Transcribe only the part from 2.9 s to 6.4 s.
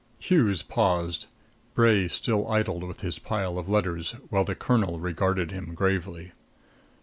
his pile of letters, while the colonel regarded him gravely.